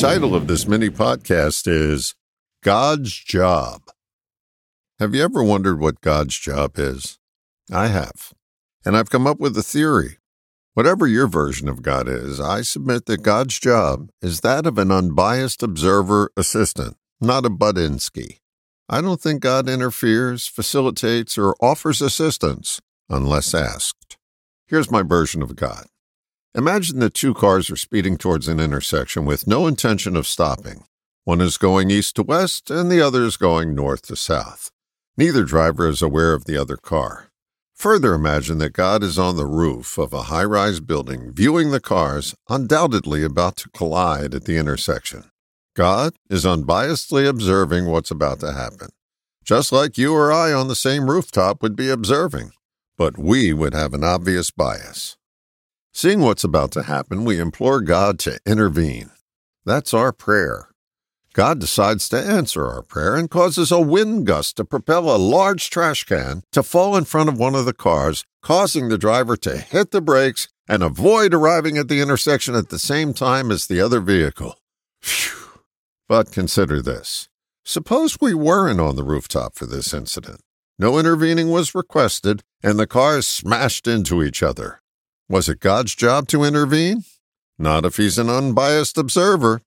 title 0.00 0.34
of 0.34 0.46
this 0.46 0.66
mini 0.66 0.88
podcast 0.88 1.68
is 1.68 2.14
God's 2.64 3.12
Job. 3.12 3.82
Have 4.98 5.14
you 5.14 5.22
ever 5.22 5.44
wondered 5.44 5.78
what 5.78 6.00
God's 6.00 6.38
job 6.38 6.78
is? 6.78 7.18
I 7.70 7.88
have. 7.88 8.32
And 8.82 8.96
I've 8.96 9.10
come 9.10 9.26
up 9.26 9.38
with 9.38 9.58
a 9.58 9.62
theory. 9.62 10.16
Whatever 10.72 11.06
your 11.06 11.26
version 11.26 11.68
of 11.68 11.82
God 11.82 12.08
is, 12.08 12.40
I 12.40 12.62
submit 12.62 13.04
that 13.06 13.22
God's 13.22 13.60
job 13.60 14.08
is 14.22 14.40
that 14.40 14.64
of 14.64 14.78
an 14.78 14.90
unbiased 14.90 15.62
observer 15.62 16.32
assistant, 16.34 16.96
not 17.20 17.44
a 17.44 17.50
Budinsky. 17.50 18.38
I 18.88 19.02
don't 19.02 19.20
think 19.20 19.42
God 19.42 19.68
interferes, 19.68 20.46
facilitates, 20.46 21.36
or 21.36 21.54
offers 21.60 22.00
assistance 22.00 22.80
unless 23.10 23.54
asked. 23.54 24.16
Here's 24.66 24.90
my 24.90 25.02
version 25.02 25.42
of 25.42 25.56
God. 25.56 25.84
Imagine 26.56 26.98
that 26.98 27.14
two 27.14 27.32
cars 27.32 27.70
are 27.70 27.76
speeding 27.76 28.18
towards 28.18 28.48
an 28.48 28.58
intersection 28.58 29.24
with 29.24 29.46
no 29.46 29.68
intention 29.68 30.16
of 30.16 30.26
stopping. 30.26 30.82
One 31.22 31.40
is 31.40 31.56
going 31.56 31.92
east 31.92 32.16
to 32.16 32.24
west, 32.24 32.72
and 32.72 32.90
the 32.90 33.00
other 33.00 33.22
is 33.22 33.36
going 33.36 33.72
north 33.72 34.02
to 34.06 34.16
south. 34.16 34.72
Neither 35.16 35.44
driver 35.44 35.88
is 35.88 36.02
aware 36.02 36.32
of 36.32 36.46
the 36.46 36.60
other 36.60 36.76
car. 36.76 37.28
Further 37.76 38.14
imagine 38.14 38.58
that 38.58 38.72
God 38.72 39.04
is 39.04 39.16
on 39.16 39.36
the 39.36 39.46
roof 39.46 39.96
of 39.96 40.12
a 40.12 40.22
high 40.22 40.42
rise 40.42 40.80
building, 40.80 41.32
viewing 41.32 41.70
the 41.70 41.78
cars, 41.78 42.34
undoubtedly 42.48 43.22
about 43.22 43.56
to 43.58 43.68
collide 43.68 44.34
at 44.34 44.44
the 44.44 44.56
intersection. 44.56 45.30
God 45.76 46.14
is 46.28 46.44
unbiasedly 46.44 47.28
observing 47.28 47.86
what's 47.86 48.10
about 48.10 48.40
to 48.40 48.52
happen, 48.52 48.88
just 49.44 49.70
like 49.70 49.96
you 49.96 50.14
or 50.14 50.32
I 50.32 50.52
on 50.52 50.66
the 50.66 50.74
same 50.74 51.08
rooftop 51.08 51.62
would 51.62 51.76
be 51.76 51.90
observing, 51.90 52.50
but 52.96 53.16
we 53.16 53.52
would 53.52 53.72
have 53.72 53.94
an 53.94 54.02
obvious 54.02 54.50
bias. 54.50 55.16
Seeing 55.92 56.20
what's 56.20 56.44
about 56.44 56.70
to 56.72 56.84
happen, 56.84 57.24
we 57.24 57.38
implore 57.38 57.80
God 57.80 58.18
to 58.20 58.38
intervene. 58.46 59.10
That's 59.64 59.92
our 59.92 60.12
prayer. 60.12 60.68
God 61.32 61.60
decides 61.60 62.08
to 62.08 62.18
answer 62.18 62.66
our 62.66 62.82
prayer 62.82 63.16
and 63.16 63.30
causes 63.30 63.70
a 63.70 63.80
wind 63.80 64.26
gust 64.26 64.56
to 64.56 64.64
propel 64.64 65.14
a 65.14 65.18
large 65.18 65.70
trash 65.70 66.04
can 66.04 66.42
to 66.52 66.62
fall 66.62 66.96
in 66.96 67.04
front 67.04 67.28
of 67.28 67.38
one 67.38 67.54
of 67.54 67.64
the 67.64 67.72
cars, 67.72 68.24
causing 68.42 68.88
the 68.88 68.98
driver 68.98 69.36
to 69.38 69.58
hit 69.58 69.90
the 69.90 70.00
brakes 70.00 70.48
and 70.68 70.82
avoid 70.82 71.34
arriving 71.34 71.76
at 71.76 71.88
the 71.88 72.00
intersection 72.00 72.54
at 72.54 72.68
the 72.68 72.78
same 72.78 73.12
time 73.12 73.50
as 73.50 73.66
the 73.66 73.80
other 73.80 74.00
vehicle. 74.00 74.56
Phew. 75.00 75.60
But 76.08 76.32
consider 76.32 76.80
this. 76.80 77.28
Suppose 77.64 78.18
we 78.20 78.34
weren't 78.34 78.80
on 78.80 78.96
the 78.96 79.04
rooftop 79.04 79.54
for 79.54 79.66
this 79.66 79.92
incident. 79.92 80.40
No 80.78 80.98
intervening 80.98 81.50
was 81.50 81.74
requested, 81.74 82.42
and 82.62 82.78
the 82.78 82.86
cars 82.86 83.26
smashed 83.26 83.86
into 83.86 84.22
each 84.22 84.42
other. 84.42 84.79
Was 85.30 85.48
it 85.48 85.60
God's 85.60 85.94
job 85.94 86.26
to 86.30 86.42
intervene? 86.42 87.04
Not 87.56 87.84
if 87.84 87.98
he's 87.98 88.18
an 88.18 88.28
unbiased 88.28 88.98
observer. 88.98 89.62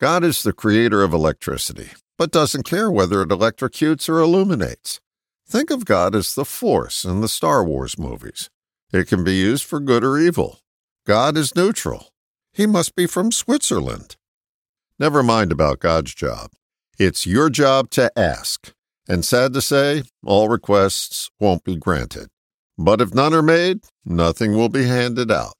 God 0.00 0.22
is 0.22 0.44
the 0.44 0.52
creator 0.52 1.02
of 1.02 1.12
electricity, 1.12 1.88
but 2.16 2.30
doesn't 2.30 2.62
care 2.62 2.88
whether 2.88 3.20
it 3.20 3.30
electrocutes 3.30 4.08
or 4.08 4.20
illuminates. 4.20 5.00
Think 5.48 5.72
of 5.72 5.84
God 5.84 6.14
as 6.14 6.36
the 6.36 6.44
Force 6.44 7.04
in 7.04 7.22
the 7.22 7.28
Star 7.28 7.64
Wars 7.64 7.98
movies. 7.98 8.50
It 8.92 9.08
can 9.08 9.24
be 9.24 9.34
used 9.34 9.64
for 9.64 9.80
good 9.80 10.04
or 10.04 10.16
evil. 10.16 10.60
God 11.04 11.36
is 11.36 11.56
neutral. 11.56 12.10
He 12.52 12.64
must 12.64 12.94
be 12.94 13.08
from 13.08 13.32
Switzerland. 13.32 14.14
Never 15.00 15.24
mind 15.24 15.50
about 15.50 15.80
God's 15.80 16.14
job. 16.14 16.52
It's 17.00 17.26
your 17.26 17.50
job 17.50 17.90
to 17.90 18.16
ask. 18.16 18.72
And 19.08 19.24
sad 19.24 19.54
to 19.54 19.60
say, 19.60 20.04
all 20.24 20.48
requests 20.48 21.32
won't 21.40 21.64
be 21.64 21.74
granted. 21.74 22.28
But 22.76 23.00
if 23.00 23.14
none 23.14 23.34
are 23.34 23.42
made, 23.42 23.80
nothing 24.04 24.54
will 24.54 24.68
be 24.68 24.84
handed 24.84 25.30
out. 25.30 25.54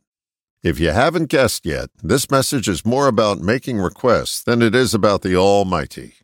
If 0.63 0.81
you 0.81 0.91
haven't 0.91 1.29
guessed 1.29 1.67
yet, 1.67 1.91
this 2.03 2.31
message 2.31 2.69
is 2.69 2.87
more 2.87 3.07
about 3.07 3.39
making 3.41 3.79
requests 3.79 4.43
than 4.43 4.63
it 4.63 4.75
is 4.75 4.95
about 4.95 5.23
the 5.23 5.37
Almighty. 5.37 6.15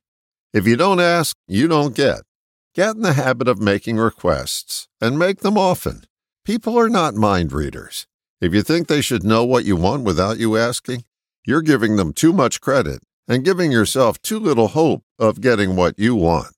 If 0.52 0.66
you 0.66 0.76
don't 0.76 0.98
ask, 0.98 1.36
you 1.46 1.68
don't 1.68 1.94
get. 1.94 2.22
Get 2.74 2.96
in 2.96 3.02
the 3.02 3.12
habit 3.12 3.48
of 3.48 3.60
making 3.60 3.98
requests 3.98 4.88
and 5.00 5.18
make 5.18 5.40
them 5.40 5.58
often. 5.58 6.04
People 6.44 6.78
are 6.78 6.88
not 6.88 7.14
mind 7.14 7.52
readers. 7.52 8.06
If 8.40 8.54
you 8.54 8.62
think 8.62 8.88
they 8.88 9.02
should 9.02 9.22
know 9.22 9.44
what 9.44 9.64
you 9.66 9.76
want 9.76 10.04
without 10.04 10.38
you 10.38 10.56
asking, 10.56 11.04
you're 11.46 11.62
giving 11.62 11.96
them 11.96 12.12
too 12.12 12.32
much 12.32 12.60
credit 12.60 13.02
and 13.28 13.44
giving 13.44 13.70
yourself 13.70 14.20
too 14.22 14.40
little 14.40 14.68
hope 14.68 15.02
of 15.18 15.40
getting 15.40 15.76
what 15.76 15.98
you 15.98 16.14
want. 16.14 16.54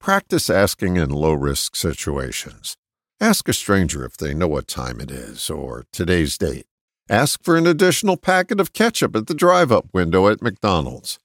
Practice 0.00 0.48
asking 0.48 0.96
in 0.96 1.10
low 1.10 1.34
risk 1.34 1.76
situations. 1.76 2.76
Ask 3.22 3.50
a 3.50 3.52
stranger 3.52 4.02
if 4.02 4.16
they 4.16 4.32
know 4.32 4.48
what 4.48 4.66
time 4.66 4.98
it 4.98 5.10
is 5.10 5.50
or 5.50 5.84
today's 5.92 6.38
date. 6.38 6.64
Ask 7.10 7.44
for 7.44 7.54
an 7.54 7.66
additional 7.66 8.16
packet 8.16 8.58
of 8.58 8.72
ketchup 8.72 9.14
at 9.14 9.26
the 9.26 9.34
drive 9.34 9.70
up 9.70 9.92
window 9.92 10.28
at 10.28 10.40
McDonald's. 10.40 11.18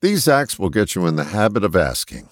These 0.00 0.28
acts 0.28 0.60
will 0.60 0.70
get 0.70 0.94
you 0.94 1.08
in 1.08 1.16
the 1.16 1.24
habit 1.24 1.64
of 1.64 1.74
asking. 1.74 2.28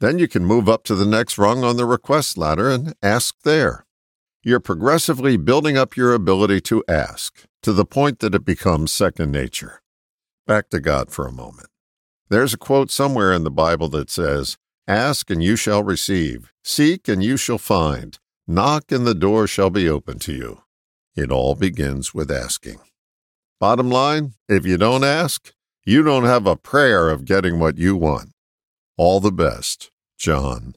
Then 0.00 0.18
you 0.18 0.28
can 0.28 0.44
move 0.44 0.68
up 0.68 0.84
to 0.84 0.94
the 0.94 1.06
next 1.06 1.38
rung 1.38 1.64
on 1.64 1.78
the 1.78 1.86
request 1.86 2.36
ladder 2.36 2.68
and 2.68 2.94
ask 3.02 3.36
there. 3.42 3.86
You're 4.42 4.60
progressively 4.60 5.38
building 5.38 5.78
up 5.78 5.96
your 5.96 6.12
ability 6.12 6.60
to 6.62 6.84
ask 6.86 7.44
to 7.62 7.72
the 7.72 7.86
point 7.86 8.18
that 8.18 8.34
it 8.34 8.44
becomes 8.44 8.92
second 8.92 9.32
nature. 9.32 9.80
Back 10.46 10.68
to 10.70 10.80
God 10.80 11.10
for 11.10 11.26
a 11.26 11.32
moment. 11.32 11.68
There's 12.28 12.52
a 12.52 12.58
quote 12.58 12.90
somewhere 12.90 13.32
in 13.32 13.44
the 13.44 13.50
Bible 13.50 13.88
that 13.88 14.10
says, 14.10 14.58
Ask 14.86 15.30
and 15.30 15.42
you 15.42 15.56
shall 15.56 15.82
receive, 15.82 16.52
seek 16.62 17.08
and 17.08 17.24
you 17.24 17.38
shall 17.38 17.58
find, 17.58 18.18
Knock 18.50 18.90
and 18.90 19.06
the 19.06 19.14
door 19.14 19.46
shall 19.46 19.68
be 19.68 19.90
open 19.90 20.18
to 20.20 20.32
you. 20.32 20.62
It 21.14 21.30
all 21.30 21.54
begins 21.54 22.14
with 22.14 22.30
asking. 22.30 22.78
Bottom 23.60 23.90
line, 23.90 24.32
if 24.48 24.64
you 24.64 24.78
don't 24.78 25.04
ask, 25.04 25.52
you 25.84 26.02
don't 26.02 26.24
have 26.24 26.46
a 26.46 26.56
prayer 26.56 27.10
of 27.10 27.26
getting 27.26 27.58
what 27.58 27.76
you 27.76 27.94
want. 27.94 28.30
All 28.96 29.20
the 29.20 29.30
best, 29.30 29.90
John. 30.18 30.76